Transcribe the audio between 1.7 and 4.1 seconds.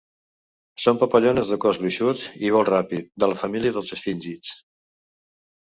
gruixut i vol ràpid de la família dels